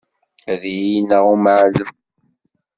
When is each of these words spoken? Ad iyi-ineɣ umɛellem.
Ad 0.51 0.63
iyi-ineɣ 0.71 1.23
umɛellem. 1.33 1.91